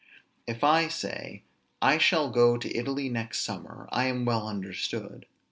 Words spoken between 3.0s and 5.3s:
next summer," I am well understood.